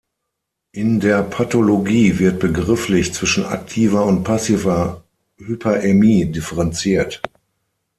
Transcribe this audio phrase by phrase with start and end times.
[0.71, 5.03] In der Pathologie wird begrifflich zwischen aktiver und passiver
[5.37, 7.21] Hyperämie differenziert.